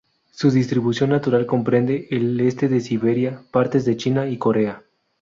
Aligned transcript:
Su 0.31 0.49
distribución 0.49 1.11
natural 1.11 1.45
comprende 1.45 2.07
el 2.09 2.39
este 2.39 2.67
de 2.67 2.79
Siberia, 2.81 3.43
partes 3.51 3.85
de 3.85 3.97
China 3.97 4.27
y 4.27 4.39
Corea. 4.39 4.81